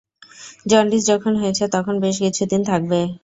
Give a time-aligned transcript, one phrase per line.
[0.65, 2.99] Jaundice যখন হয়েছে, তখন বেশ কিছু দিন থাকবে।